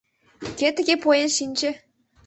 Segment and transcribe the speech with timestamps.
[0.57, 1.71] Кӧ тыге поен шинче?..